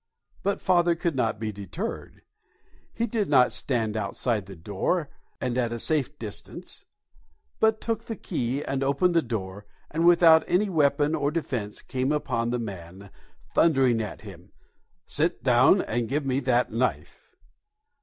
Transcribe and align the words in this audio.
But 0.41 0.59
father 0.59 0.95
could 0.95 1.15
not 1.15 1.39
be 1.39 1.51
deterred. 1.51 2.23
He 2.91 3.05
did 3.05 3.29
not 3.29 3.51
stand 3.51 3.95
outside 3.95 4.47
the 4.47 4.55
door 4.55 5.09
and 5.39 5.59
at 5.59 5.71
a 5.71 5.77
safe 5.77 6.17
distance, 6.17 6.85
but 7.59 7.79
took 7.79 8.05
the 8.05 8.15
key 8.15 8.63
and 8.63 8.83
opened 8.83 9.13
the 9.13 9.21
door, 9.21 9.67
and 9.91 10.03
without 10.03 10.43
any 10.47 10.69
weapon 10.69 11.13
of 11.15 11.33
defence 11.33 11.83
came 11.83 12.11
upon 12.11 12.49
the 12.49 12.57
man, 12.57 13.11
thundering 13.53 14.01
at 14.01 14.21
him, 14.21 14.51
"Sit 15.05 15.43
down 15.43 15.83
and 15.83 16.09
give 16.09 16.25
me 16.25 16.39
that 16.39 16.71
knife!" 16.71 17.35